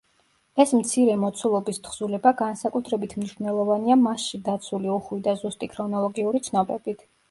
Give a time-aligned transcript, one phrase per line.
[0.63, 7.11] ეს მცირე მოცულობის თხზულება განსაკუთრებით მნიშვნელოვანია მასში დაცული უხვი და ზუსტი ქრონოლოგიური ცნობებით.